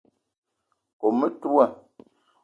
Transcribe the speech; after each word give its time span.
Kome 0.99 1.13
metoua 1.19 1.65